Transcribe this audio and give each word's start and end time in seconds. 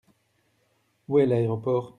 Où 1.07 1.19
est 1.19 1.27
l’aéroport? 1.27 1.89